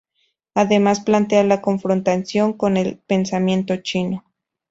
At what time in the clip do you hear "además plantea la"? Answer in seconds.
0.55-1.61